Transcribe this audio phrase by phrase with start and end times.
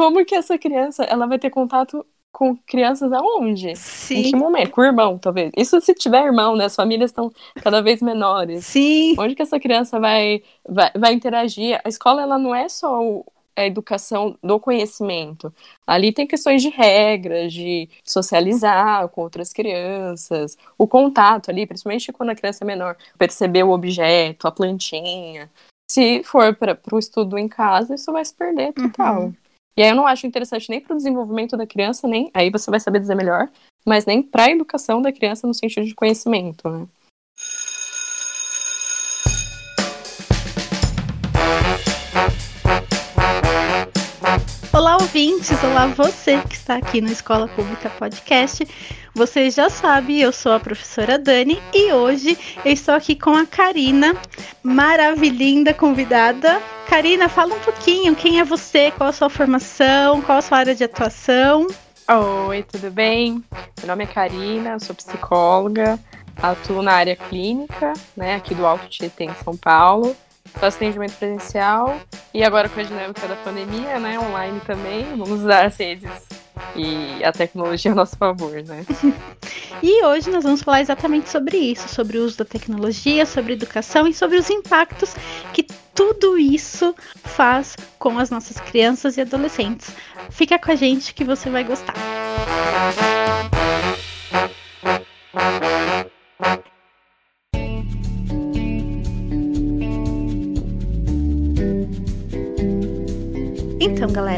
[0.00, 3.76] como que essa criança ela vai ter contato com crianças aonde?
[3.76, 4.14] Sim.
[4.14, 4.70] Em que momento?
[4.70, 5.52] Com o irmão, talvez.
[5.54, 6.64] Isso se tiver irmão, né?
[6.64, 7.30] As famílias estão
[7.62, 8.64] cada vez menores.
[8.64, 9.14] Sim.
[9.18, 11.78] Onde que essa criança vai, vai, vai interagir?
[11.84, 15.52] A escola, ela não é só o, a educação do conhecimento.
[15.86, 22.30] Ali tem questões de regras, de socializar com outras crianças, o contato ali, principalmente quando
[22.30, 25.50] a criança é menor, perceber o objeto, a plantinha.
[25.90, 29.24] Se for para o estudo em casa, isso vai se perder total.
[29.24, 29.34] Uhum.
[29.80, 32.70] E aí eu não acho interessante nem para o desenvolvimento da criança, nem aí você
[32.70, 33.48] vai saber dizer melhor,
[33.82, 36.86] mas nem para a educação da criança no sentido de conhecimento, né?
[44.70, 45.56] Olá, ouvintes!
[45.64, 48.68] Olá, você que está aqui no Escola Pública Podcast.
[49.14, 52.36] Você já sabe, eu sou a professora Dani e hoje
[52.66, 54.14] eu estou aqui com a Karina,
[54.62, 56.60] maravilhinda convidada.
[56.90, 60.74] Karina, fala um pouquinho, quem é você, qual a sua formação, qual a sua área
[60.74, 61.68] de atuação?
[62.48, 63.44] Oi, tudo bem?
[63.78, 65.96] Meu nome é Karina, sou psicóloga,
[66.36, 70.16] atuo na área clínica, né, aqui do Alto Tietê, em São Paulo.
[70.54, 71.96] Faço atendimento presencial
[72.34, 76.10] e agora com a dinâmica da pandemia, né, online também, vamos usar as redes
[76.76, 78.84] e a tecnologia a nosso favor, né?
[79.82, 84.06] E hoje nós vamos falar exatamente sobre isso, sobre o uso da tecnologia, sobre educação
[84.06, 85.14] e sobre os impactos
[85.54, 86.94] que tudo isso
[87.24, 89.90] faz com as nossas crianças e adolescentes.
[90.28, 91.94] Fica com a gente que você vai gostar.
[91.96, 93.59] Então,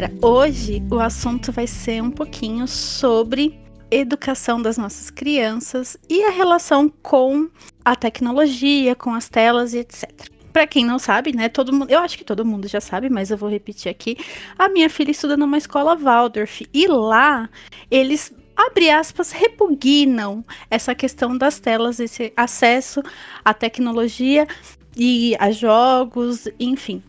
[0.03, 3.59] galera, hoje o assunto vai ser um pouquinho sobre
[3.89, 7.49] educação das nossas crianças e a relação com
[7.85, 10.09] a tecnologia, com as telas e etc.
[10.51, 13.31] Para quem não sabe, né, todo mundo, eu acho que todo mundo já sabe, mas
[13.31, 14.17] eu vou repetir aqui.
[14.57, 17.49] A minha filha estuda numa escola Waldorf e lá
[17.89, 23.01] eles abre aspas, repugnam essa questão das telas, esse acesso
[23.43, 24.47] à tecnologia
[24.95, 27.01] e a jogos, enfim.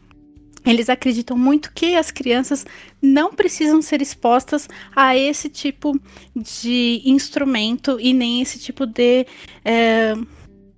[0.65, 2.65] Eles acreditam muito que as crianças
[3.01, 5.99] não precisam ser expostas a esse tipo
[6.35, 9.27] de instrumento e nem esse tipo de
[9.65, 10.15] é,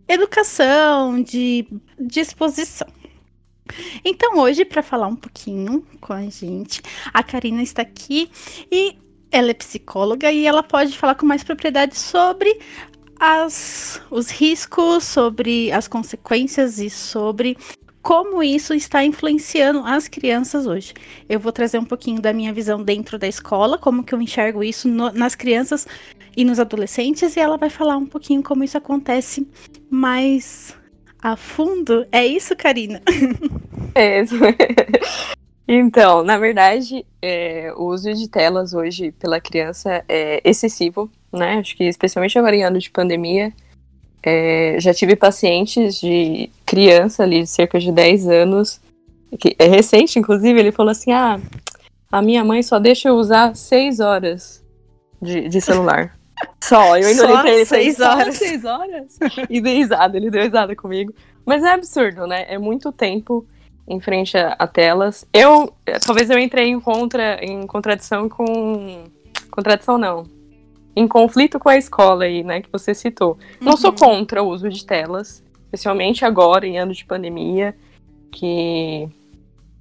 [0.08, 1.66] educação, de,
[2.16, 2.88] exposição.
[4.04, 6.82] Então, hoje, para falar um pouquinho com a gente,
[7.12, 8.30] a Karina está aqui
[8.70, 8.96] e
[9.30, 12.60] ela é psicóloga e ela pode falar com mais propriedade sobre
[13.18, 17.56] as, os riscos, sobre as consequências e sobre
[18.06, 20.94] como isso está influenciando as crianças hoje.
[21.28, 24.62] Eu vou trazer um pouquinho da minha visão dentro da escola, como que eu enxergo
[24.62, 25.88] isso no, nas crianças
[26.36, 29.44] e nos adolescentes, e ela vai falar um pouquinho como isso acontece
[29.90, 30.72] mais
[31.20, 32.06] a fundo.
[32.12, 33.02] É isso, Karina?
[33.92, 34.36] É isso.
[35.68, 41.54] Então, na verdade, é, o uso de telas hoje pela criança é excessivo, né?
[41.58, 43.52] Acho que especialmente agora em ano de pandemia,
[44.28, 48.80] é, já tive pacientes de criança ali, de cerca de 10 anos,
[49.38, 51.38] que é recente, inclusive, ele falou assim: ah,
[52.10, 54.64] a minha mãe só deixa eu usar 6 horas
[55.22, 56.16] de, de celular.
[56.62, 58.36] Só, eu ainda olhei pra ele e falei, seis horas.
[58.36, 59.18] Só 6 horas?
[59.48, 61.14] E dei risada, ele deu risada comigo.
[61.46, 62.44] Mas é absurdo, né?
[62.46, 63.46] É muito tempo
[63.88, 65.26] em frente a, a telas.
[65.32, 65.72] Eu,
[66.04, 69.04] talvez eu entrei em contra, em contradição com,
[69.50, 70.24] contradição não,
[70.96, 73.38] em conflito com a escola aí, né, que você citou.
[73.60, 77.76] Não sou contra o uso de telas, especialmente agora, em ano de pandemia,
[78.32, 79.06] que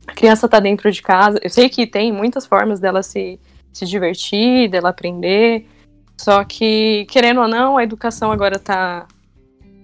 [0.05, 1.39] a criança tá dentro de casa.
[1.41, 3.39] Eu sei que tem muitas formas dela se,
[3.71, 5.65] se divertir, dela aprender,
[6.17, 9.07] só que, querendo ou não, a educação agora tá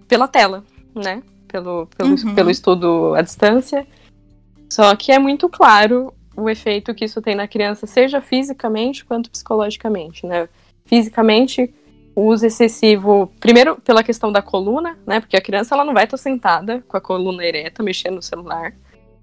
[0.08, 2.36] pela tela, né, pelo, pelo, Uhum.
[2.36, 3.88] pelo estudo à distância.
[4.70, 9.30] Só que é muito claro o efeito que isso tem na criança, seja fisicamente quanto
[9.30, 10.47] psicologicamente, né?
[10.86, 11.74] Fisicamente,
[12.16, 15.19] o uso excessivo, primeiro pela questão da coluna, né?
[15.19, 18.74] Porque a criança ela não vai estar sentada com a coluna ereta, mexendo no celular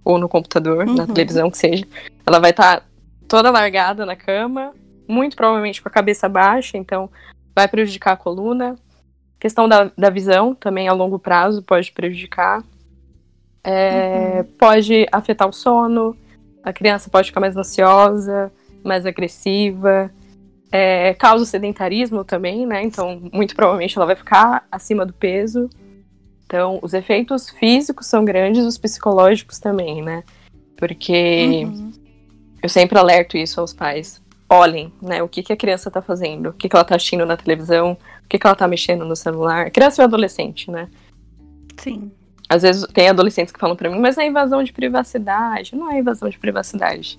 [0.04, 1.06] ou no computador, na Uhum.
[1.14, 1.86] televisão que seja.
[2.26, 2.82] Ela vai estar
[3.28, 4.72] toda largada na cama,
[5.06, 7.10] muito provavelmente com a cabeça baixa, então
[7.54, 8.76] vai prejudicar a coluna.
[9.38, 12.62] Questão da, da visão também a longo prazo pode prejudicar.
[13.62, 16.16] É, Pode afetar o sono,
[16.62, 18.50] a criança pode ficar mais ansiosa,
[18.82, 20.10] mais agressiva.
[20.70, 22.82] É, causa o sedentarismo também, né?
[22.82, 25.70] Então, muito provavelmente ela vai ficar acima do peso.
[26.44, 30.22] Então, os efeitos físicos são grandes, os psicológicos também, né?
[30.76, 31.92] Porque Uhum.
[32.62, 34.20] eu sempre alerto isso aos pais.
[34.48, 35.22] Olhem, né?
[35.22, 37.92] O que, que a criança tá fazendo, o que, que ela tá assistindo na televisão,
[38.24, 39.70] o que, que ela tá mexendo no celular.
[39.70, 40.88] Criança e adolescente, né?
[41.78, 42.10] Sim.
[42.48, 45.74] Às vezes tem adolescentes que falam pra mim, mas é invasão de privacidade.
[45.76, 47.18] Não é invasão de privacidade.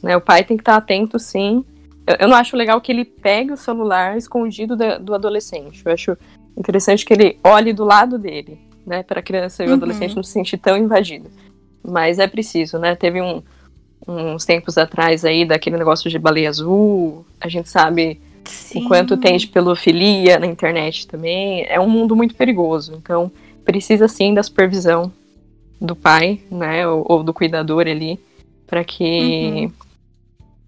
[0.00, 0.16] Né?
[0.16, 1.64] O pai tem que estar atento, sim.
[2.18, 5.82] Eu, não acho legal que ele pegue o celular escondido da, do adolescente.
[5.84, 6.16] Eu acho
[6.56, 9.02] interessante que ele olhe do lado dele, né?
[9.02, 9.76] Para a criança e o uhum.
[9.76, 11.30] adolescente não se sentir tão invadido.
[11.82, 12.94] Mas é preciso, né?
[12.94, 13.42] Teve um,
[14.06, 17.24] uns tempos atrás aí daquele negócio de baleia azul.
[17.40, 18.84] A gente sabe Sim.
[18.84, 21.64] o quanto tem de pedofilia na internet também.
[21.68, 22.94] É um mundo muito perigoso.
[22.96, 23.30] Então,
[23.64, 25.12] precisa sim da supervisão
[25.80, 26.86] do pai, né?
[26.86, 28.18] Ou, ou do cuidador ali,
[28.66, 29.72] para que uhum.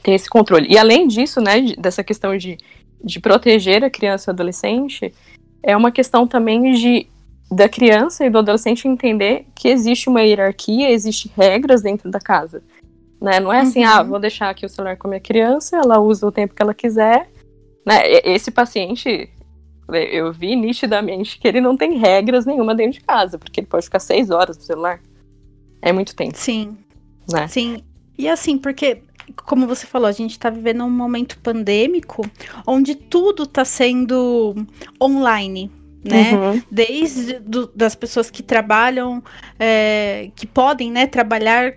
[0.03, 0.67] Tenha esse controle.
[0.69, 1.61] E além disso, né?
[1.79, 2.59] Dessa questão de,
[3.03, 5.13] de proteger a criança e o adolescente,
[5.63, 7.07] é uma questão também de
[7.51, 12.63] da criança e do adolescente entender que existe uma hierarquia, existe regras dentro da casa.
[13.21, 13.39] Né?
[13.39, 14.01] Não é assim, ah, uhum.
[14.01, 16.63] ah, vou deixar aqui o celular com a minha criança, ela usa o tempo que
[16.63, 17.31] ela quiser.
[17.87, 18.01] Né?
[18.25, 19.29] Esse paciente,
[19.89, 23.85] eu vi nitidamente que ele não tem regras nenhuma dentro de casa, porque ele pode
[23.85, 25.01] ficar seis horas no celular.
[25.83, 26.37] É muito tempo.
[26.37, 26.77] Sim.
[27.31, 27.47] Né?
[27.49, 27.85] Sim.
[28.17, 29.03] E assim, porque,
[29.45, 32.25] como você falou, a gente tá vivendo um momento pandêmico
[32.67, 34.55] onde tudo tá sendo
[35.01, 35.71] online
[36.05, 36.33] né?
[36.33, 36.63] Uhum.
[36.71, 39.23] Desde do, das pessoas que trabalham,
[39.59, 41.75] é, que podem, né, trabalhar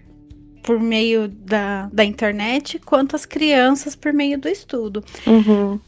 [0.64, 5.04] por meio da, da internet, quanto as crianças por meio do estudo.
[5.28, 5.80] Uhum.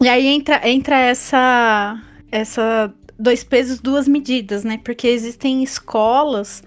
[0.00, 4.78] E aí entra, entra essa, essa dois pesos, duas medidas, né?
[4.82, 6.62] Porque existem escolas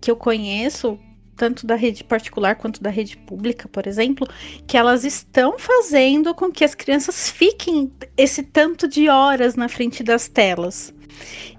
[0.00, 0.98] que eu conheço
[1.40, 4.28] tanto da rede particular quanto da rede pública, por exemplo,
[4.66, 10.02] que elas estão fazendo com que as crianças fiquem esse tanto de horas na frente
[10.02, 10.92] das telas.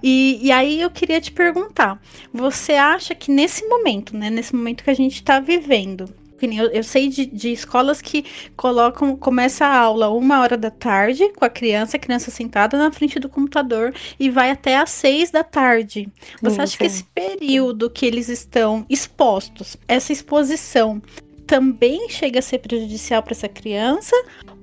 [0.04, 2.00] E, e aí eu queria te perguntar:
[2.32, 6.06] você acha que nesse momento, né, nesse momento que a gente está vivendo,
[6.46, 11.30] eu, eu sei de, de, escolas que colocam, começa a aula uma hora da tarde
[11.30, 15.32] com a criança, a criança sentada na frente do computador e vai até às seis
[15.32, 16.08] da tarde.
[16.42, 16.78] Você sim, acha sim.
[16.78, 21.02] que esse período que eles estão expostos, essa exposição,
[21.46, 24.16] também chega a ser prejudicial para essa criança?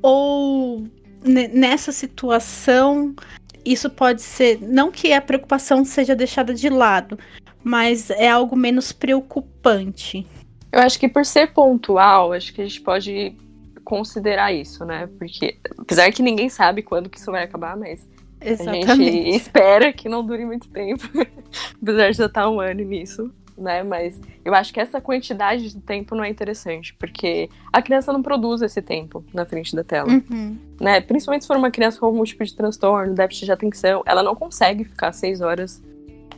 [0.02, 0.86] Ou
[1.24, 3.14] nessa situação
[3.64, 7.18] isso pode ser, não que a preocupação seja deixada de lado,
[7.62, 10.26] mas é algo menos preocupante.
[10.70, 13.34] Eu acho que por ser pontual, acho que a gente pode
[13.84, 15.08] considerar isso, né?
[15.18, 18.06] Porque, apesar que ninguém sabe quando que isso vai acabar, mas
[18.40, 18.90] Exatamente.
[18.90, 21.08] a gente espera que não dure muito tempo.
[21.82, 23.82] apesar de já estar um ano nisso, né?
[23.82, 28.22] Mas eu acho que essa quantidade de tempo não é interessante, porque a criança não
[28.22, 30.08] produz esse tempo na frente da tela.
[30.10, 30.56] Uhum.
[30.80, 31.00] Né?
[31.00, 34.34] Principalmente se for uma criança com algum tipo de transtorno, déficit de atenção, ela não
[34.34, 35.82] consegue ficar seis horas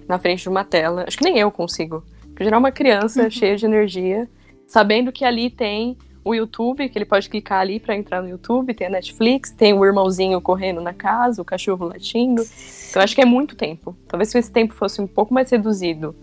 [0.08, 1.04] na frente de uma tela.
[1.06, 2.04] Acho que nem eu consigo.
[2.40, 3.30] Gerar uma criança uhum.
[3.30, 4.28] cheia de energia,
[4.66, 8.74] sabendo que ali tem o YouTube, que ele pode clicar ali para entrar no YouTube,
[8.74, 12.42] tem a Netflix, tem o irmãozinho correndo na casa, o cachorro latindo.
[12.88, 13.96] Então acho que é muito tempo.
[14.06, 16.14] Talvez se esse tempo fosse um pouco mais reduzido,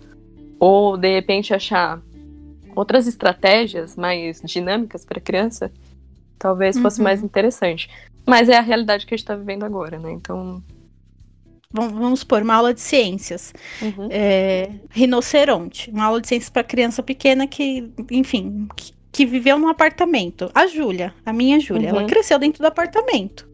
[0.60, 2.02] ou de repente achar
[2.76, 5.72] outras estratégias mais dinâmicas para a criança,
[6.38, 7.06] talvez fosse uhum.
[7.06, 7.90] mais interessante.
[8.26, 10.12] Mas é a realidade que a gente está vivendo agora, né?
[10.12, 10.62] Então
[11.72, 13.54] vamos supor, uma aula de ciências.
[13.82, 14.08] Uhum.
[14.10, 15.90] É, rinoceronte.
[15.92, 20.50] Uma aula de ciências para criança pequena que, enfim, que, que, viveu num apartamento.
[20.54, 22.00] A Júlia, a minha Júlia, uhum.
[22.00, 23.48] ela cresceu dentro do apartamento.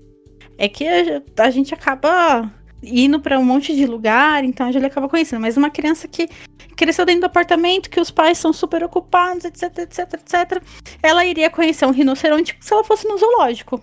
[0.58, 2.52] É que a, a gente acaba
[2.84, 5.42] indo para um monte de lugar, então a Júlia acaba conhecendo.
[5.42, 6.28] Mas uma criança que
[6.76, 10.64] cresceu dentro do apartamento, que os pais são super ocupados, etc, etc, etc,
[11.02, 13.82] ela iria conhecer um rinoceronte se ela fosse no zoológico.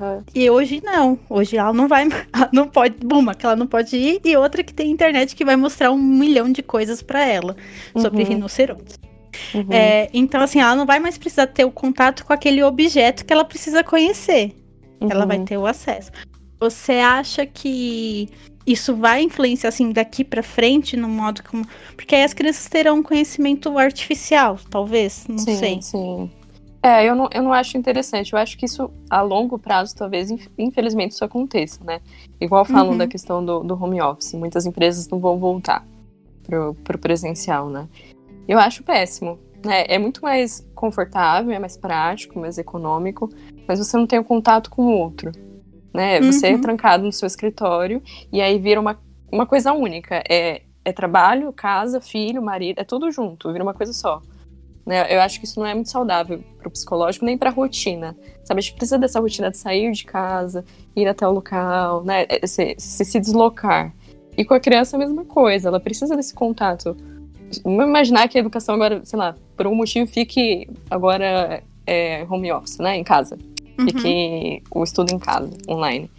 [0.00, 0.22] Uhum.
[0.34, 1.18] E hoje não.
[1.28, 2.08] Hoje ela não vai.
[2.32, 2.96] Ela não pode.
[3.12, 4.20] Uma, que ela não pode ir.
[4.24, 7.54] E outra que tem internet que vai mostrar um milhão de coisas para ela
[7.96, 8.28] sobre uhum.
[8.28, 8.98] rinocerontes.
[9.54, 9.66] Uhum.
[9.70, 13.32] É, então, assim, ela não vai mais precisar ter o contato com aquele objeto que
[13.32, 14.54] ela precisa conhecer.
[15.00, 15.44] Ela vai uhum.
[15.44, 16.10] ter o acesso.
[16.58, 18.28] Você acha que
[18.66, 21.66] isso vai influenciar, assim, daqui para frente no modo como.
[21.96, 25.26] Porque aí as crianças terão um conhecimento artificial, talvez?
[25.28, 25.82] Não sim, sei.
[25.82, 26.30] Sim.
[26.82, 28.32] É, eu não, eu não acho interessante.
[28.32, 32.00] Eu acho que isso, a longo prazo, talvez, infelizmente, isso aconteça, né?
[32.40, 32.98] Igual falam uhum.
[32.98, 34.32] da questão do, do home office.
[34.34, 35.86] Muitas empresas não vão voltar
[36.42, 37.86] pro, pro presencial, né?
[38.48, 39.38] Eu acho péssimo.
[39.64, 39.84] Né?
[39.88, 43.28] É muito mais confortável, é mais prático, mais econômico,
[43.68, 45.32] mas você não tem o contato com o outro.
[45.92, 46.20] Né?
[46.22, 46.58] Você é uhum.
[46.58, 48.98] é trancado no seu escritório e aí vira uma,
[49.30, 50.22] uma coisa única.
[50.28, 54.22] É, é trabalho, casa, filho, marido, é tudo junto, vira uma coisa só.
[54.90, 55.06] Né?
[55.08, 58.16] Eu acho que isso não é muito saudável para o psicológico, nem para a rotina.
[58.42, 60.64] Sabe, a gente precisa dessa rotina de sair de casa,
[60.96, 62.26] ir até o local, né?
[62.28, 63.94] É, se, se, se deslocar.
[64.36, 66.96] E com a criança a mesma coisa, ela precisa desse contato.
[67.62, 72.50] Vamos imaginar que a educação agora, sei lá, por um motivo fique agora é, home
[72.50, 73.38] office, né, em casa.
[73.78, 73.86] Uhum.
[73.86, 76.10] Fique o estudo em casa, online.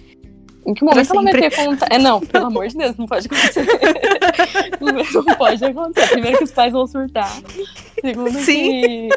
[0.66, 1.92] Em que momento ela vai ter contato?
[1.92, 3.66] É, não, pelo amor de Deus, não pode acontecer.
[4.80, 6.08] não pode acontecer.
[6.10, 7.32] Primeiro que os pais vão surtar.
[8.02, 8.46] Segundo Sim.
[8.46, 9.10] que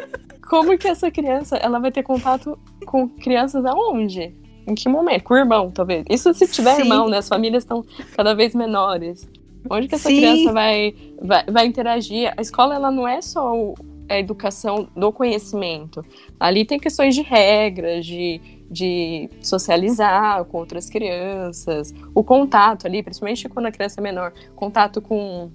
[0.47, 4.33] como que essa criança, ela vai ter contato com crianças aonde?
[4.67, 5.23] Em que momento?
[5.23, 6.05] Com o irmão, talvez.
[6.09, 6.81] Isso se tiver Sim.
[6.83, 7.17] irmão, né?
[7.17, 7.83] As famílias estão
[8.15, 9.29] cada vez menores.
[9.69, 10.17] Onde que essa Sim.
[10.17, 12.33] criança vai, vai, vai interagir?
[12.37, 13.75] A escola, ela não é só o,
[14.07, 16.03] a educação do conhecimento.
[16.39, 23.47] Ali tem questões de regras, de, de socializar com outras crianças, o contato ali, principalmente
[23.47, 25.51] quando a criança é menor, contato com,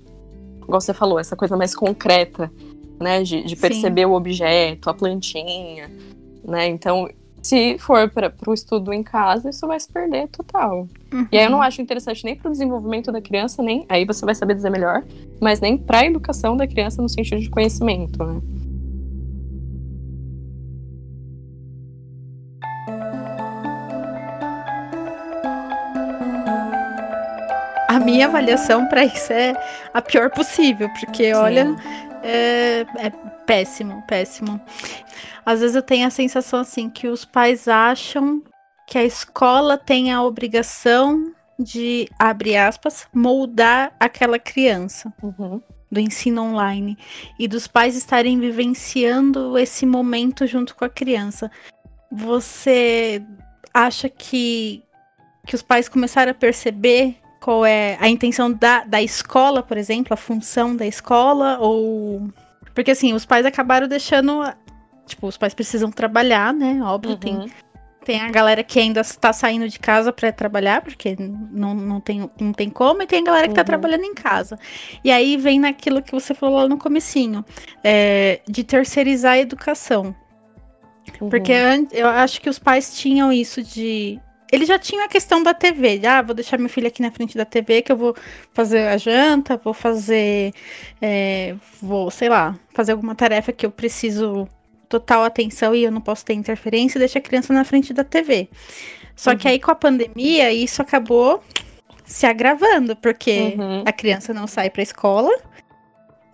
[0.62, 2.50] igual você falou, essa coisa mais concreta,
[3.00, 4.07] né, de, de perceber Sim.
[4.07, 5.90] o objeto, a plantinha,
[6.45, 7.09] né, então
[7.43, 10.87] se for para o estudo em casa, isso vai se perder total.
[11.12, 11.26] Uhum.
[11.33, 14.25] E aí eu não acho interessante nem para o desenvolvimento da criança, nem aí você
[14.25, 15.02] vai saber dizer melhor,
[15.40, 18.40] mas nem para a educação da criança no sentido de conhecimento, né?
[28.11, 29.55] Minha avaliação para isso é
[29.95, 31.33] a pior possível, porque Sim.
[31.33, 31.76] olha,
[32.23, 33.11] é, é,
[33.47, 34.61] péssimo, péssimo.
[35.45, 38.43] Às vezes eu tenho a sensação assim que os pais acham
[38.87, 45.12] que a escola tem a obrigação de, abre aspas, moldar aquela criança.
[45.23, 45.62] Uhum.
[45.93, 46.97] Do ensino online
[47.37, 51.50] e dos pais estarem vivenciando esse momento junto com a criança.
[52.12, 53.21] Você
[53.75, 54.85] acha que,
[55.45, 60.13] que os pais começaram a perceber qual é a intenção da, da escola, por exemplo,
[60.13, 62.29] a função da escola, ou.
[62.75, 64.43] Porque assim, os pais acabaram deixando.
[65.07, 66.81] Tipo, os pais precisam trabalhar, né?
[66.83, 67.19] Óbvio, uhum.
[67.19, 67.53] tem,
[68.05, 72.31] tem a galera que ainda está saindo de casa para trabalhar, porque não, não, tem,
[72.39, 73.67] não tem como, e tem a galera que está uhum.
[73.67, 74.59] trabalhando em casa.
[75.03, 77.45] E aí vem naquilo que você falou lá no comecinho,
[77.83, 80.15] é, de terceirizar a educação.
[81.21, 81.29] Uhum.
[81.31, 81.53] Porque
[81.91, 84.21] eu acho que os pais tinham isso de
[84.52, 86.00] ele já tinha a questão da TV.
[86.07, 88.16] Ah, vou deixar meu filho aqui na frente da TV que eu vou
[88.52, 90.52] fazer a janta, vou fazer.
[91.00, 94.49] É, vou, sei lá, fazer alguma tarefa que eu preciso
[94.88, 98.49] total atenção e eu não posso ter interferência, deixa a criança na frente da TV.
[99.14, 99.37] Só uhum.
[99.37, 101.42] que aí com a pandemia, isso acabou
[102.04, 103.85] se agravando, porque uhum.
[103.87, 105.30] a criança não sai para a escola.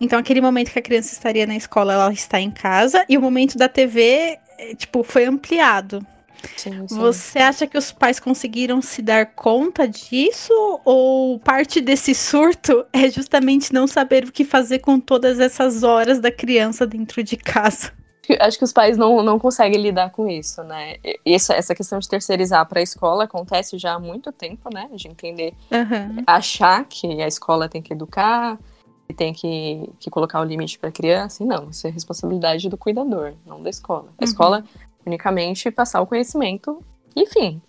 [0.01, 3.21] Então, aquele momento que a criança estaria na escola, ela está em casa, e o
[3.21, 6.05] momento da TV, é, tipo, foi ampliado.
[6.55, 6.97] Sim, sim.
[6.97, 10.53] Você acha que os pais conseguiram se dar conta disso?
[10.85, 16.19] Ou parte desse surto é justamente não saber o que fazer com todas essas horas
[16.19, 17.91] da criança dentro de casa?
[18.39, 20.97] Acho que os pais não, não conseguem lidar com isso, né?
[21.25, 24.89] Isso, essa questão de terceirizar para a escola acontece já há muito tempo, né?
[24.93, 26.23] De entender, uhum.
[26.27, 28.59] achar que a escola tem que educar,
[29.07, 31.41] que tem que, que colocar o limite para a criança.
[31.41, 34.09] E não, isso é responsabilidade do cuidador, não da escola.
[34.17, 34.29] A uhum.
[34.29, 34.65] escola
[35.07, 36.83] unicamente passar o conhecimento,
[37.15, 37.61] enfim.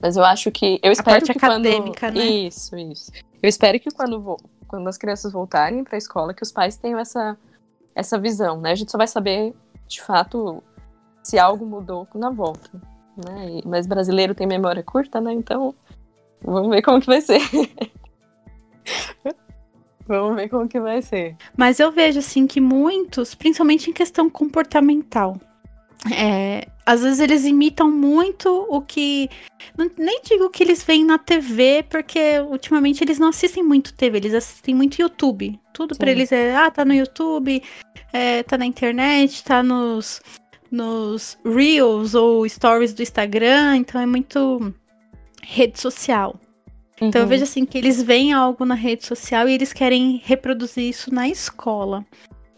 [0.00, 0.80] Mas eu acho que.
[0.82, 2.16] Eu espero que acadêmica, quando...
[2.16, 2.24] né?
[2.24, 3.12] Isso, isso.
[3.42, 4.36] Eu espero que quando,
[4.66, 7.36] quando as crianças voltarem para a escola, que os pais tenham essa,
[7.94, 8.72] essa visão, né?
[8.72, 9.54] A gente só vai saber,
[9.86, 10.62] de fato,
[11.22, 12.70] se algo mudou na volta.
[13.16, 13.60] Né?
[13.64, 15.32] Mas brasileiro tem memória curta, né?
[15.32, 15.74] Então,
[16.42, 17.40] vamos ver como que vai ser.
[20.06, 21.36] vamos ver como que vai ser.
[21.56, 25.36] Mas eu vejo, assim, que muitos, principalmente em questão comportamental,
[26.10, 29.30] é, às vezes eles imitam muito o que.
[29.76, 34.18] Não, nem digo que eles veem na TV, porque ultimamente eles não assistem muito TV,
[34.18, 35.58] eles assistem muito YouTube.
[35.72, 37.62] Tudo para eles é, ah, tá no YouTube,
[38.12, 40.20] é, tá na internet, tá nos,
[40.70, 44.74] nos Reels ou Stories do Instagram, então é muito
[45.40, 46.34] rede social.
[47.00, 47.08] Uhum.
[47.08, 47.30] Então eu uhum.
[47.30, 51.28] vejo assim que eles veem algo na rede social e eles querem reproduzir isso na
[51.28, 52.04] escola.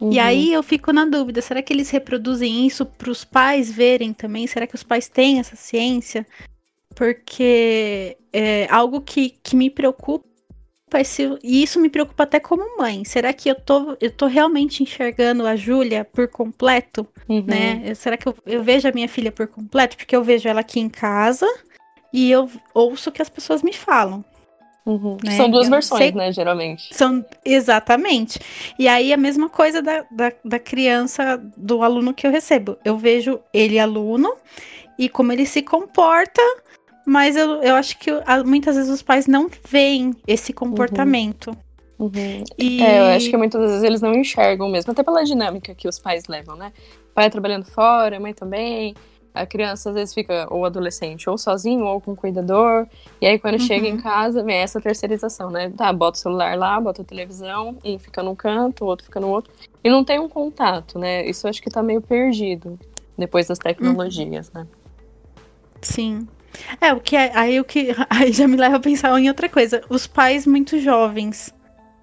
[0.00, 0.12] Uhum.
[0.12, 4.12] E aí eu fico na dúvida, será que eles reproduzem isso para os pais verem
[4.12, 4.46] também?
[4.46, 6.26] Será que os pais têm essa ciência?
[6.94, 10.24] Porque é algo que, que me preocupa
[11.42, 13.04] e isso me preocupa até como mãe.
[13.04, 17.06] Será que eu tô, eu tô realmente enxergando a Júlia por completo?
[17.28, 17.44] Uhum.
[17.44, 17.94] Né?
[17.94, 19.96] Será que eu, eu vejo a minha filha por completo?
[19.96, 21.48] Porque eu vejo ela aqui em casa
[22.12, 24.24] e eu ouço o que as pessoas me falam.
[24.86, 25.16] Uhum.
[25.24, 25.36] Né?
[25.36, 26.94] São duas eu versões, né, geralmente.
[26.94, 28.38] São, exatamente.
[28.78, 32.76] E aí a mesma coisa da, da, da, criança, do aluno que eu recebo.
[32.84, 34.34] Eu vejo ele aluno
[34.98, 36.42] e como ele se comporta,
[37.06, 38.10] mas eu, eu acho que
[38.44, 41.48] muitas vezes os pais não veem esse comportamento.
[41.48, 41.56] Uhum.
[42.06, 42.44] Uhum.
[42.58, 42.82] E...
[42.82, 45.98] É, eu acho que muitas vezes eles não enxergam mesmo, até pela dinâmica que os
[45.98, 46.72] pais levam, né?
[47.10, 48.94] O pai trabalhando fora, a mãe também
[49.34, 52.86] a criança às vezes fica, ou adolescente, ou sozinho, ou com um cuidador.
[53.20, 53.66] E aí, quando uhum.
[53.66, 55.72] chega em casa, vem essa terceirização, né?
[55.76, 59.18] Tá, bota o celular lá, bota a televisão, um fica num canto, o outro fica
[59.18, 59.52] no outro.
[59.82, 61.26] E não tem um contato, né?
[61.26, 62.78] Isso acho que tá meio perdido
[63.18, 64.60] depois das tecnologias, uhum.
[64.60, 64.66] né?
[65.82, 66.28] Sim.
[66.80, 69.48] É, o que é, aí o que aí já me leva a pensar em outra
[69.48, 69.82] coisa.
[69.88, 71.52] Os pais muito jovens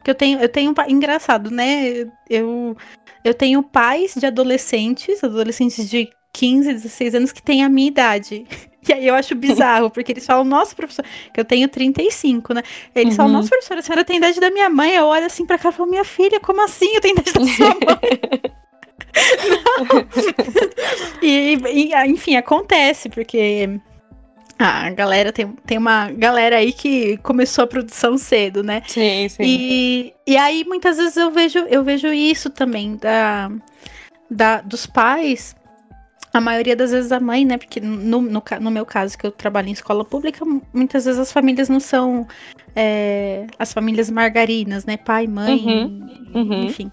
[0.04, 2.10] Que eu tenho, eu tenho engraçado, né?
[2.30, 2.76] Eu
[3.24, 8.46] eu tenho pais de adolescentes, adolescentes de 15, 16 anos que têm a minha idade.
[8.90, 12.64] E aí eu acho bizarro, porque eles falam, nossa, professor, que eu tenho 35, né?
[12.96, 13.18] Eles uhum.
[13.18, 14.96] falam, nossa, professora, a senhora tem a idade da minha mãe.
[14.96, 17.32] Eu olho assim pra cá e falo, minha filha, como assim eu tenho a idade
[17.32, 18.42] da sua mãe?
[21.22, 23.70] e, e, enfim, acontece, porque
[24.58, 28.84] a galera tem, tem uma galera aí que começou a produção cedo, né?
[28.88, 29.44] Sim, sim.
[29.44, 33.52] E, e aí muitas vezes eu vejo, eu vejo isso também da,
[34.30, 35.56] da, dos pais.
[36.34, 37.58] A maioria das vezes a mãe, né?
[37.58, 41.32] Porque no, no, no meu caso, que eu trabalho em escola pública, muitas vezes as
[41.32, 42.28] famílias não são
[42.76, 44.98] é, as famílias margarinas, né?
[44.98, 46.64] Pai, mãe, uhum, uhum.
[46.64, 46.92] enfim.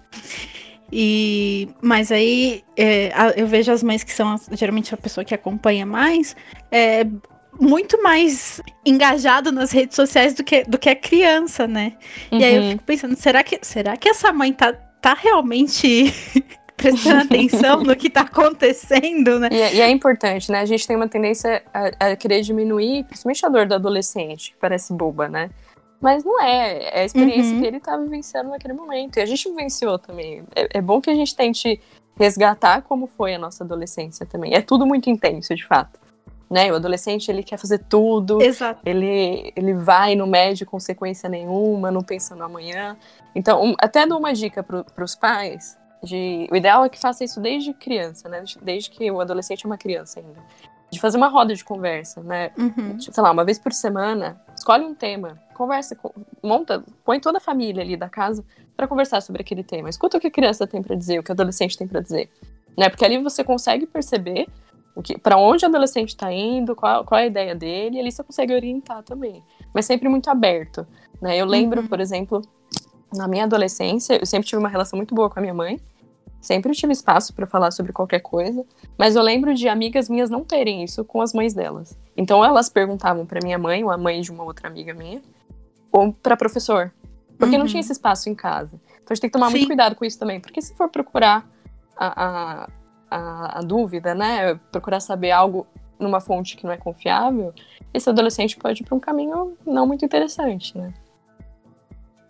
[0.91, 5.85] E, mas aí é, eu vejo as mães que são geralmente a pessoa que acompanha
[5.85, 6.35] mais,
[6.71, 7.05] é,
[7.59, 11.93] muito mais engajado nas redes sociais do que, do que a criança, né?
[12.31, 12.39] Uhum.
[12.39, 12.71] E aí eu uhum.
[12.71, 16.13] fico pensando, será que, será que essa mãe tá, tá realmente
[16.81, 19.49] prestando atenção no que tá acontecendo, né?
[19.51, 20.59] E, é, e, é importante, né?
[20.59, 24.57] A gente tem uma tendência a, a querer diminuir, principalmente a dor do adolescente, que
[24.57, 25.49] parece boba, né?
[26.01, 27.61] Mas não é, é a experiência uhum.
[27.61, 29.17] que ele tá vivenciando naquele momento.
[29.17, 30.43] E a gente vivenciou também.
[30.55, 31.81] É, é bom que a gente tente
[32.17, 34.53] resgatar como foi a nossa adolescência também.
[34.53, 35.99] É tudo muito intenso, de fato
[36.49, 36.71] né?
[36.71, 38.41] O adolescente ele quer fazer tudo.
[38.41, 38.81] Exato.
[38.83, 42.97] Ele, ele vai no médio com sequência nenhuma, não pensa no amanhã.
[43.35, 45.77] Então, um, até dou uma dica para os pais.
[46.03, 48.43] De, o ideal é que faça isso desde criança, né?
[48.61, 50.39] Desde que o adolescente é uma criança ainda.
[50.89, 52.51] De fazer uma roda de conversa, né?
[52.57, 52.97] Uhum.
[52.97, 55.97] Tipo, sei lá, uma vez por semana, escolhe um tema, conversa,
[56.41, 58.43] monta, põe toda a família ali da casa
[58.75, 59.89] para conversar sobre aquele tema.
[59.89, 62.29] Escuta o que a criança tem para dizer, o que o adolescente tem para dizer,
[62.77, 62.89] né?
[62.89, 64.47] Porque ali você consegue perceber
[65.21, 68.23] para onde o adolescente está indo, qual, qual é a ideia dele, e ali você
[68.23, 69.43] consegue orientar também.
[69.73, 70.85] Mas sempre muito aberto.
[71.21, 71.37] Né?
[71.37, 71.87] Eu lembro, uhum.
[71.87, 72.41] por exemplo,
[73.13, 75.79] na minha adolescência, eu sempre tive uma relação muito boa com a minha mãe.
[76.41, 78.65] Sempre tive espaço para falar sobre qualquer coisa,
[78.97, 81.97] mas eu lembro de amigas minhas não terem isso com as mães delas.
[82.15, 85.21] Então elas perguntavam para minha mãe ou a mãe de uma outra amiga minha,
[85.91, 86.93] ou para professor,
[87.37, 87.63] porque uhum.
[87.63, 88.71] não tinha esse espaço em casa.
[88.73, 89.53] Então a gente tem que tomar Sim.
[89.53, 91.45] muito cuidado com isso também, porque se for procurar
[91.97, 92.69] a, a,
[93.11, 94.55] a, a dúvida, né?
[94.71, 95.67] Procurar saber algo
[95.99, 97.53] numa fonte que não é confiável,
[97.93, 100.93] esse adolescente pode ir para um caminho não muito interessante, né?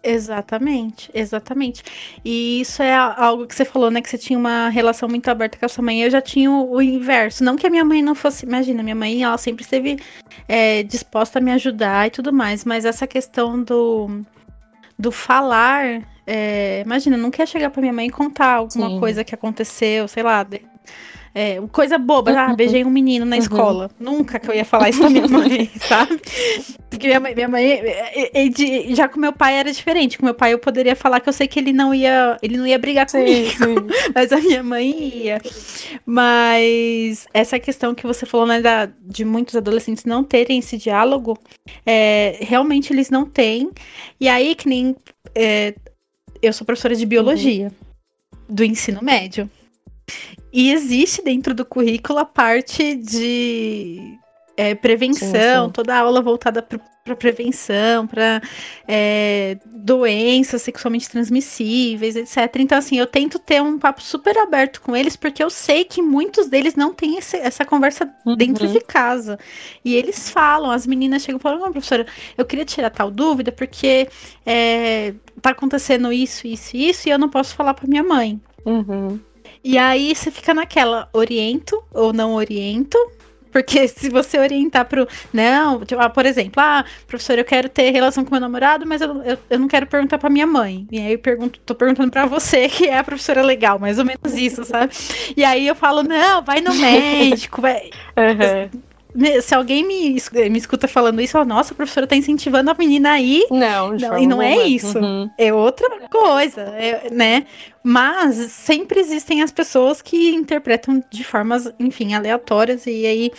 [0.01, 1.83] Exatamente, exatamente.
[2.23, 4.01] E isso é algo que você falou, né?
[4.01, 6.01] Que você tinha uma relação muito aberta com a sua mãe.
[6.01, 7.43] Eu já tinha o, inverso.
[7.43, 8.45] Não que a minha mãe não fosse.
[8.45, 9.99] Imagina, minha mãe, ela sempre esteve
[10.47, 12.63] é, disposta a me ajudar e tudo mais.
[12.63, 14.23] Mas essa questão do,
[14.97, 16.01] do falar.
[16.25, 18.99] É, imagina, não quer chegar pra minha mãe e contar alguma Sim.
[18.99, 20.61] coisa que aconteceu, sei lá, de,
[21.33, 23.41] é, coisa boba, ah, beijei um menino na uhum.
[23.41, 23.91] escola.
[23.99, 26.19] Nunca que eu ia falar isso pra minha mãe, sabe?
[26.89, 27.81] Porque minha mãe, minha mãe
[28.33, 30.17] e, e, já com meu pai era diferente.
[30.17, 32.65] Com meu pai eu poderia falar que eu sei que ele não ia, ele não
[32.65, 33.75] ia brigar sim, comigo, sim.
[34.13, 35.41] mas a minha mãe ia.
[36.05, 41.37] Mas essa questão que você falou, né, da, de muitos adolescentes não terem esse diálogo,
[41.85, 43.69] é, realmente eles não têm.
[44.19, 44.95] E aí, que nem
[45.35, 45.75] é,
[46.41, 48.55] eu sou professora de biologia uhum.
[48.55, 49.49] do ensino médio.
[50.51, 54.17] E existe dentro do currículo a parte de
[54.59, 55.71] é, prevenção, sim, sim.
[55.71, 58.41] toda a aula voltada para prevenção, para
[58.87, 62.57] é, doenças sexualmente transmissíveis, etc.
[62.57, 66.01] Então, assim, eu tento ter um papo super aberto com eles, porque eu sei que
[66.01, 68.35] muitos deles não têm esse, essa conversa uhum.
[68.35, 69.39] dentro de casa.
[69.83, 72.05] E eles falam, as meninas chegam e falam, oh, professora,
[72.37, 74.09] eu queria tirar tal dúvida, porque
[74.45, 78.39] é, tá acontecendo isso, isso e isso, e eu não posso falar para minha mãe.
[78.65, 79.19] Uhum.
[79.63, 82.97] E aí você fica naquela, oriento ou não oriento?
[83.51, 85.07] Porque se você orientar pro.
[85.33, 89.01] Não, tipo, ah, por exemplo, ah, professor, eu quero ter relação com meu namorado, mas
[89.01, 90.87] eu, eu, eu não quero perguntar pra minha mãe.
[90.91, 94.05] E aí eu pergunto, tô perguntando pra você, que é a professora legal, mais ou
[94.05, 94.93] menos isso, sabe?
[95.35, 97.89] E aí eu falo, não, vai no médico, vai.
[99.15, 99.41] Uhum.
[99.41, 100.15] Se alguém me,
[100.49, 103.43] me escuta falando isso, nossa, a professora tá incentivando a menina aí.
[103.49, 104.99] Não, não e não é isso.
[104.99, 105.27] Uhum.
[105.35, 107.45] É outra coisa, é, né?
[107.81, 112.85] Mas sempre existem as pessoas que interpretam de formas, enfim, aleatórias.
[112.85, 113.31] E aí.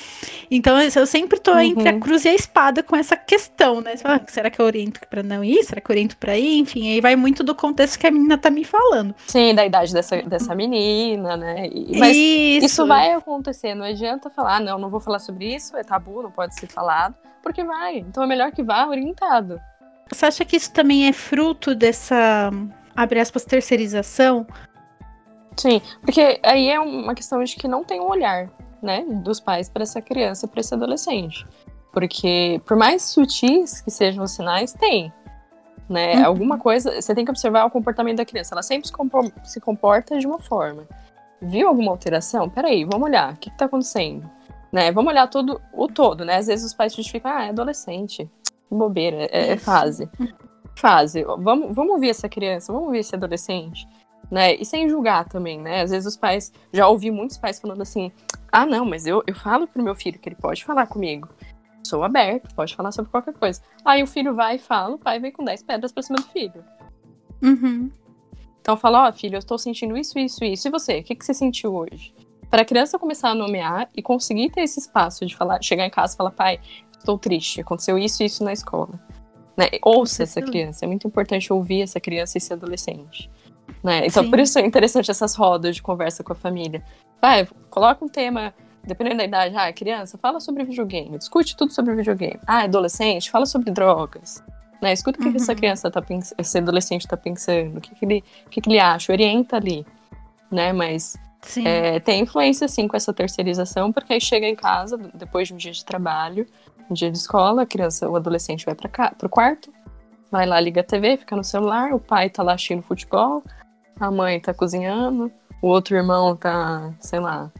[0.50, 1.60] Então eu sempre tô uhum.
[1.60, 3.96] entre a cruz e a espada com essa questão, né?
[3.96, 5.62] Fala, será que eu oriento pra não ir?
[5.64, 6.58] Será que eu oriento pra ir?
[6.58, 9.14] Enfim, aí vai muito do contexto que a menina tá me falando.
[9.26, 11.68] Sim, da idade dessa, dessa menina, né?
[11.70, 12.66] E, mas isso.
[12.66, 13.74] isso vai acontecer.
[13.74, 16.66] Não adianta falar, ah, não, não vou falar sobre isso, é tabu, não pode ser
[16.66, 17.14] falado.
[17.42, 17.98] Porque vai.
[17.98, 19.60] Então é melhor que vá orientado.
[20.10, 22.50] Você acha que isso também é fruto dessa
[22.94, 24.46] abre aspas, terceirização.
[25.56, 28.50] Sim, porque aí é uma questão de que não tem um olhar,
[28.82, 31.46] né, dos pais para essa criança, para esse adolescente.
[31.92, 35.12] Porque, por mais sutis que sejam os sinais, tem.
[35.88, 36.18] né?
[36.18, 36.26] Uhum.
[36.26, 38.54] Alguma coisa, você tem que observar o comportamento da criança.
[38.54, 38.88] Ela sempre
[39.44, 40.86] se comporta de uma forma.
[41.42, 42.48] Viu alguma alteração?
[42.48, 43.32] Peraí, vamos olhar.
[43.32, 44.30] O que, está acontecendo?
[44.70, 44.92] Né?
[44.92, 46.36] Vamos olhar todo, o todo, né?
[46.36, 48.30] Às vezes os pais justificam, ah, é adolescente.
[48.70, 50.08] Bobeira, é, é fase.
[50.80, 51.24] Fase.
[51.24, 53.86] Vamos, vamos ouvir essa criança, vamos ouvir esse adolescente.
[54.30, 54.54] Né?
[54.54, 55.82] E sem julgar também, né?
[55.82, 58.12] Às vezes os pais, já ouvi muitos pais falando assim,
[58.50, 61.28] ah, não, mas eu, eu falo pro meu filho que ele pode falar comigo
[61.90, 63.60] sou aberto, pode falar sobre qualquer coisa.
[63.84, 66.28] Aí o filho vai e fala, o pai vem com 10 pedras pra cima do
[66.28, 66.64] filho.
[67.42, 67.90] Uhum.
[68.60, 70.68] Então fala, ó, oh, filho, eu estou sentindo isso, isso, isso.
[70.68, 71.00] E você?
[71.00, 72.14] O que, que você sentiu hoje?
[72.48, 75.90] Para a criança começar a nomear e conseguir ter esse espaço de falar, chegar em
[75.90, 76.60] casa e falar, pai,
[76.98, 79.00] estou triste, aconteceu isso e isso na escola.
[79.60, 79.66] Né?
[79.82, 83.30] Ouça essa criança, é muito importante ouvir essa criança e esse adolescente.
[83.84, 84.06] Né?
[84.06, 84.30] Então, Sim.
[84.30, 86.82] por isso é interessante essas rodas de conversa com a família.
[87.20, 91.94] Vai, coloca um tema dependendo da idade, ah, criança, fala sobre videogame, discute tudo sobre
[91.94, 92.40] videogame.
[92.46, 94.42] Ah, adolescente, fala sobre drogas.
[94.80, 94.94] Né?
[94.94, 95.32] Escuta o que, uhum.
[95.34, 95.58] que essa uhum.
[95.58, 98.78] criança tá pensando, esse adolescente tá pensando, o que, que, ele, o que, que ele
[98.80, 99.84] acha, orienta ali.
[100.50, 100.72] Né?
[100.72, 101.18] Mas
[101.64, 105.56] é, tem influência, sim, com essa terceirização, porque aí chega em casa, depois de um
[105.56, 106.46] dia de trabalho,
[106.90, 109.72] um dia de escola, a criança, o adolescente vai para pro quarto,
[110.30, 113.42] vai lá, liga a TV, fica no celular, o pai tá lá assistindo futebol,
[113.98, 115.30] a mãe tá cozinhando,
[115.62, 117.50] o outro irmão tá, sei lá,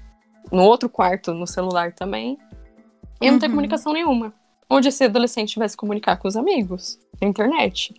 [0.50, 2.38] no outro quarto, no celular também.
[3.20, 3.32] E uhum.
[3.32, 3.54] não tem uhum.
[3.54, 4.32] comunicação nenhuma.
[4.68, 6.98] Onde esse adolescente vai se comunicar com os amigos?
[7.20, 7.94] Na internet.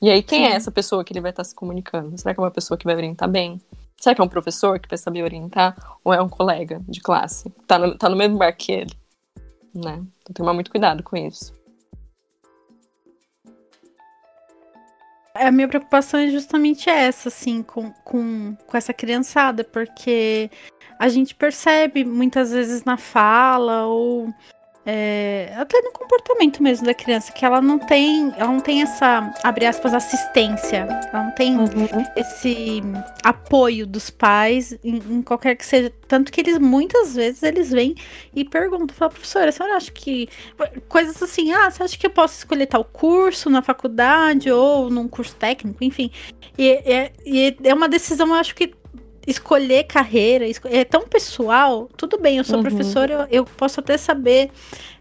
[0.00, 0.52] E aí, quem é Sim.
[0.52, 2.18] é essa pessoa que ele vai estar se comunicando?
[2.18, 3.60] Será que é uma pessoa que vai orientar bem?
[3.98, 5.76] Será que é um professor que vai saber orientar?
[6.04, 7.50] Ou é um colega de classe?
[7.66, 8.94] Tá no, tá no mesmo bar que ele?
[9.74, 9.94] Né?
[9.94, 11.54] Então, tem que tomar muito cuidado com isso.
[15.34, 20.50] A minha preocupação é justamente essa, assim, com, com, com essa criançada, porque
[20.98, 24.32] a gente percebe muitas vezes na fala ou
[24.86, 29.34] é, até no comportamento mesmo da criança, que ela não tem, ela não tem essa,
[29.42, 31.66] abre aspas, assistência, ela não tem uhum.
[32.14, 32.80] esse
[33.24, 37.96] apoio dos pais em, em, qualquer que seja, tanto que eles muitas vezes eles vêm
[38.32, 40.28] e perguntam, falam, professora, você acha que
[40.88, 45.08] coisas assim, ah, você acha que eu posso escolher tal curso na faculdade ou num
[45.08, 46.12] curso técnico, enfim,
[46.56, 48.72] e, é, e é uma decisão, eu acho que
[49.26, 51.88] escolher carreira é tão pessoal.
[51.96, 52.62] Tudo bem, eu sou uhum.
[52.62, 54.50] professora, eu, eu, posso até saber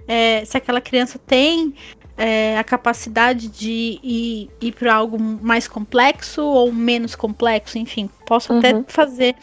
[0.08, 1.74] é, se aquela criança tem
[2.18, 8.54] é, a capacidade de ir, ir para algo mais complexo ou menos complexo, enfim, posso
[8.54, 8.60] uhum.
[8.60, 9.36] até fazer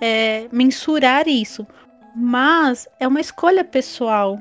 [0.00, 1.66] é, mensurar isso.
[2.14, 4.38] Mas é uma escolha pessoal.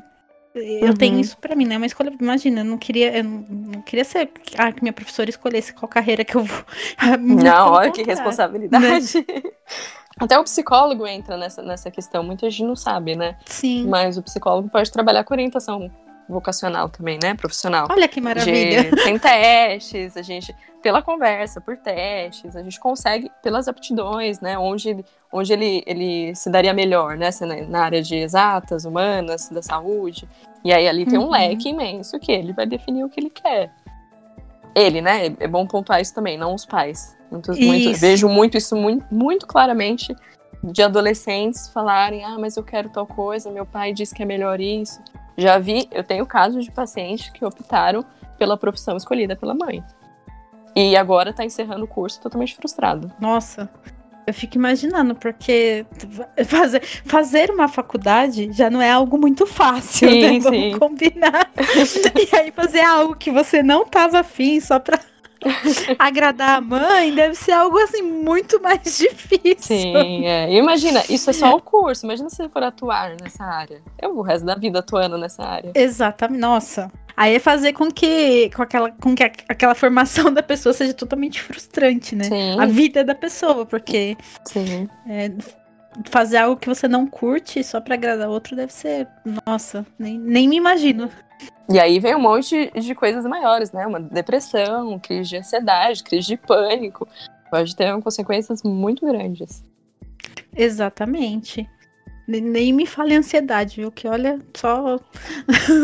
[0.53, 0.93] Eu uhum.
[0.95, 1.77] tenho isso para mim, né?
[1.77, 2.11] Uma escolha.
[2.19, 6.25] Imagina, eu não queria, eu não queria ser ah, que minha professora escolhesse qual carreira
[6.25, 6.65] que eu vou.
[7.19, 9.17] não, olha que responsabilidade.
[9.17, 9.51] Né?
[10.19, 12.21] Até o psicólogo entra nessa, nessa questão.
[12.21, 13.37] Muita gente não sabe, né?
[13.45, 13.87] Sim.
[13.87, 15.89] Mas o psicólogo pode trabalhar com orientação
[16.27, 17.34] vocacional também, né?
[17.36, 17.88] Profissional.
[17.89, 18.84] Olha que maravilha.
[18.84, 24.57] De, tem testes, a gente, pela conversa, por testes, a gente consegue, pelas aptidões, né?
[24.57, 27.31] Onde, onde ele, ele se daria melhor, né?
[27.31, 30.27] Se na área de exatas, humanas, da saúde.
[30.63, 31.31] E aí ali tem um uhum.
[31.31, 33.71] leque imenso que ele vai definir o que ele quer.
[34.75, 35.36] Ele, né?
[35.39, 37.17] É bom pontuar isso também, não os pais.
[37.29, 40.13] Muito, muito, vejo muito isso muito, muito claramente
[40.63, 44.60] de adolescentes falarem: ah, mas eu quero tal coisa, meu pai disse que é melhor
[44.60, 45.01] isso.
[45.41, 48.06] Já vi, eu tenho casos de pacientes que optaram
[48.38, 49.84] pela profissão escolhida pela mãe.
[50.75, 53.12] E agora tá encerrando o curso totalmente frustrado.
[53.19, 53.69] Nossa,
[54.25, 55.86] eu fico imaginando, porque
[56.45, 60.39] fazer, fazer uma faculdade já não é algo muito fácil, sim, né?
[60.39, 60.80] Vamos sim.
[60.80, 61.51] combinar.
[61.58, 64.99] e aí fazer algo que você não tava afim só pra
[65.97, 69.56] agradar a mãe deve ser algo assim muito mais difícil.
[69.58, 70.54] Sim, é.
[70.54, 72.06] Imagina, isso é só o curso.
[72.06, 73.82] Imagina se você for atuar nessa área.
[74.01, 75.71] Eu o resto da vida atuando nessa área.
[75.75, 76.39] Exatamente.
[76.39, 76.91] Nossa.
[77.15, 81.41] Aí é fazer com que, com aquela, com que aquela formação da pessoa seja totalmente
[81.41, 82.23] frustrante, né?
[82.23, 82.60] Sim.
[82.60, 84.89] A vida da pessoa, porque Sim.
[85.08, 85.32] É,
[86.10, 89.08] fazer algo que você não curte só para agradar outro deve ser.
[89.45, 91.10] Nossa, nem, nem me imagino.
[91.69, 93.86] E aí vem um monte de coisas maiores, né?
[93.88, 97.08] Uma depressão, crise de ansiedade, crise de pânico.
[97.49, 99.63] Pode ter consequências muito grandes.
[100.56, 101.69] Exatamente.
[102.27, 103.91] Nem me fale ansiedade, viu?
[103.91, 104.97] Que olha, só.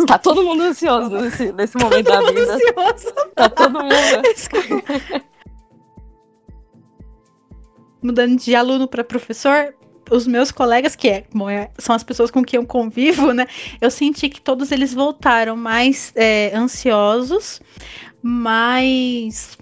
[0.08, 2.54] Tá todo mundo ansioso nesse, nesse momento da vida.
[2.54, 3.14] Ansioso.
[3.36, 3.96] Tá todo mundo.
[8.02, 9.76] Mudando de aluno para professor,
[10.10, 13.48] os meus colegas, que é, é, são as pessoas com quem eu convivo, né?
[13.82, 17.62] Eu senti que todos eles voltaram mais é, ansiosos,
[18.22, 19.58] mais.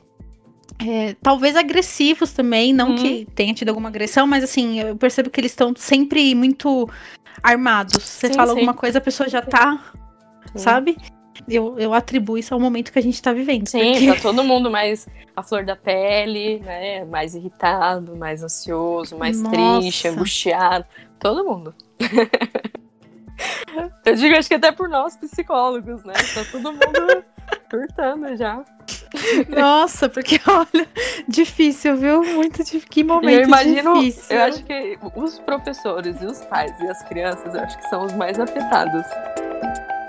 [0.78, 2.96] É, talvez agressivos também, não hum.
[2.96, 6.90] que tenha tido alguma agressão, mas assim, eu percebo que eles estão sempre muito
[7.42, 8.04] armados.
[8.04, 8.56] Você sim, fala sim.
[8.56, 9.94] alguma coisa, a pessoa já tá,
[10.54, 10.60] sim.
[10.60, 10.98] sabe?
[11.48, 13.68] Eu, eu atribuo isso ao momento que a gente tá vivendo.
[13.68, 14.14] Sim, porque...
[14.14, 17.06] tá todo mundo mais a flor da pele, né?
[17.06, 19.56] Mais irritado, mais ansioso, mais Nossa.
[19.82, 20.86] triste, angustiado.
[21.20, 21.74] Todo mundo.
[24.06, 26.14] Eu digo, acho que até por nós psicólogos, né?
[26.14, 27.24] Tá todo mundo
[27.70, 28.64] surtando já.
[29.50, 30.88] Nossa, porque olha,
[31.28, 32.24] difícil, viu?
[32.24, 32.88] Muito difícil.
[32.90, 34.38] Que momento eu imagino, difícil.
[34.38, 38.06] eu acho que os professores e os pais e as crianças, eu acho que são
[38.06, 39.06] os mais afetados.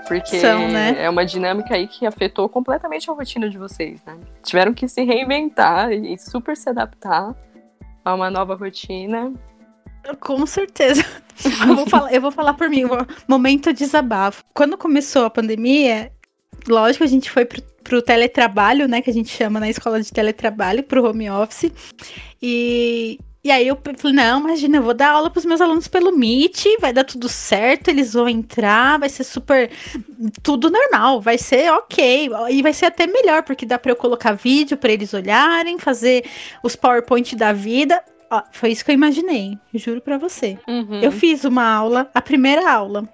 [0.07, 0.95] Porque São, né?
[0.97, 4.17] é uma dinâmica aí que afetou completamente a rotina de vocês, né?
[4.43, 7.35] Tiveram que se reinventar e super se adaptar
[8.05, 9.33] a uma nova rotina.
[10.19, 11.03] Com certeza.
[11.67, 12.85] Eu vou falar, eu vou falar por mim,
[13.27, 14.43] momento desabafo.
[14.55, 16.11] Quando começou a pandemia,
[16.67, 19.03] lógico, a gente foi pro, pro teletrabalho, né?
[19.03, 21.71] Que a gente chama na escola de teletrabalho, pro home office.
[22.41, 26.11] E, e aí eu falei, não, imagina, eu vou dar aula pros meus alunos pelo
[26.11, 29.71] Meet, vai dar tudo certo, eles vão entrar, vai ser super.
[30.43, 32.29] Tudo normal, vai ser ok.
[32.49, 36.25] E vai ser até melhor, porque dá pra eu colocar vídeo pra eles olharem, fazer
[36.61, 38.03] os PowerPoint da vida.
[38.29, 40.59] Ó, foi isso que eu imaginei, juro pra você.
[40.67, 40.99] Uhum.
[41.01, 43.07] Eu fiz uma aula, a primeira aula.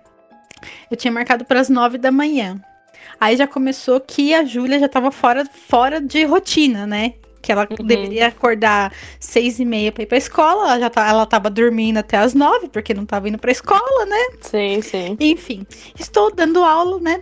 [0.90, 2.60] Eu tinha marcado para as nove da manhã.
[3.20, 7.14] Aí já começou que a Júlia já tava fora, fora de rotina, né?
[7.44, 7.86] Que ela Uhum.
[7.86, 10.64] deveria acordar seis e meia para ir pra escola.
[10.70, 14.06] Ela já tá, ela tava dormindo até as nove, porque não tava indo pra escola,
[14.06, 14.28] né?
[14.40, 15.18] Sim, sim.
[15.20, 15.68] Enfim,
[16.00, 17.20] estou dando aula, né?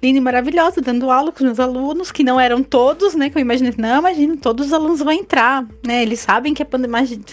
[0.00, 3.28] Linda e maravilhosa, dando aula com os meus alunos, que não eram todos, né?
[3.28, 6.02] Que eu imaginei, não, imagina, todos os alunos vão entrar, né?
[6.02, 6.98] Eles sabem que a pandemia.
[6.98, 7.24] imagina,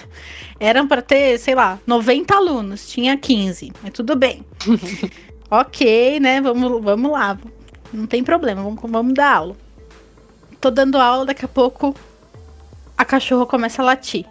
[0.60, 4.44] Eram para ter, sei lá, 90 alunos, tinha 15, mas tudo bem.
[5.50, 6.42] ok, né?
[6.42, 7.38] Vamos, vamos lá,
[7.94, 9.56] não tem problema, vamos, vamos dar aula.
[10.60, 11.96] Tô dando aula, daqui a pouco
[13.02, 14.26] a cachorra começa a latir.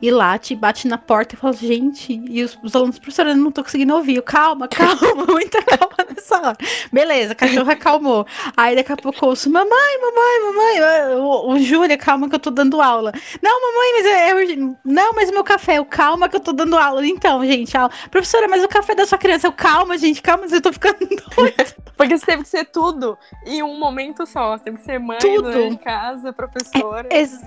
[0.00, 3.52] E late, bate na porta e fala, gente, e os, os alunos, professora, eu não
[3.52, 4.16] tô conseguindo ouvir.
[4.16, 6.56] Eu, calma, calma, muita calma nessa hora.
[6.92, 8.26] Beleza, a cachorra acalmou.
[8.56, 12.40] Aí daqui a pouco eu ouço, mamãe, mamãe, mamãe, o, o Júlia, calma que eu
[12.40, 13.12] tô dando aula.
[13.40, 14.56] Não, mamãe, mas é, é.
[14.84, 17.06] Não, mas o meu café, eu, calma que eu tô dando aula.
[17.06, 17.92] Então, gente, aula.
[18.10, 20.98] Professora, mas o café da sua criança, eu, calma, gente, calma, mas eu tô ficando
[21.36, 21.64] doida.
[21.96, 24.58] Porque você teve que ser tudo em um momento só.
[24.58, 25.42] Você teve que ser mãe, Tudo.
[25.42, 27.08] dona de casa, professora.
[27.12, 27.38] Ex-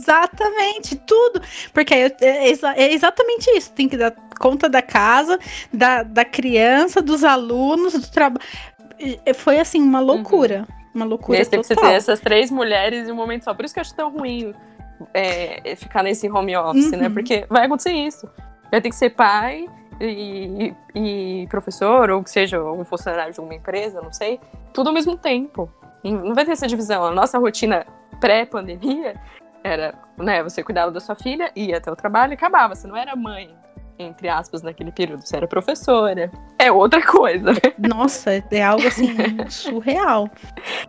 [0.00, 1.40] Exatamente, tudo.
[1.72, 3.72] Porque é, exa- é exatamente isso.
[3.72, 5.38] Tem que dar conta da casa,
[5.72, 8.44] da, da criança, dos alunos, do trabalho.
[9.34, 10.66] Foi assim, uma loucura.
[10.94, 11.90] Uma E loucura você teve que total.
[11.90, 13.54] ter essas três mulheres em um momento só.
[13.54, 14.52] Por isso que eu acho tão ruim
[15.14, 17.06] é, é ficar nesse home office, né?
[17.06, 17.14] Uhum.
[17.14, 18.28] Porque vai acontecer isso.
[18.70, 19.66] Vai ter que ser pai
[20.00, 24.40] e, e professor, ou que seja um funcionário de uma empresa, não sei.
[24.72, 25.70] Tudo ao mesmo tempo.
[26.02, 27.04] Não vai ter essa divisão.
[27.04, 27.86] A nossa rotina
[28.20, 29.14] pré-pandemia
[29.62, 32.74] era, né, você cuidava da sua filha, ia até o trabalho e acabava.
[32.74, 33.54] Você não era mãe,
[33.98, 35.22] entre aspas, naquele período.
[35.26, 36.30] Você era professora.
[36.58, 37.52] É outra coisa.
[37.78, 39.14] Nossa, é algo assim
[39.48, 40.30] surreal.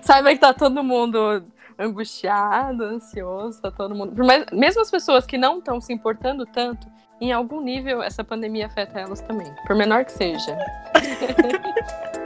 [0.02, 1.44] Saiba que tá todo mundo
[1.78, 4.24] angustiado, ansioso, tá todo mundo.
[4.24, 6.88] Mais, mesmo as pessoas que não estão se importando tanto,
[7.20, 9.52] em algum nível essa pandemia afeta elas também.
[9.68, 10.58] Por menor que seja.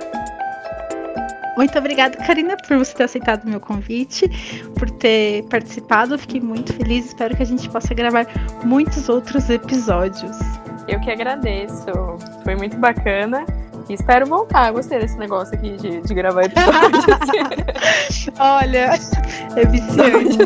[1.58, 4.30] Muito obrigada, Karina, por você ter aceitado o meu convite,
[4.78, 6.18] por ter participado.
[6.18, 7.08] Fiquei muito feliz.
[7.08, 8.28] Espero que a gente possa gravar
[8.64, 10.38] muitos outros episódios.
[10.88, 11.86] Eu que agradeço.
[12.44, 13.46] Foi muito bacana.
[13.90, 14.72] E espero voltar.
[14.72, 17.06] Gostei desse negócio aqui de, de gravar episódios.
[18.40, 18.92] Olha,
[19.56, 20.38] é viciante.